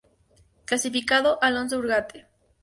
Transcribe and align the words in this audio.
Clasificado: 0.65 1.37
Alfonso 1.43 1.77
Ugarte. 1.77 2.25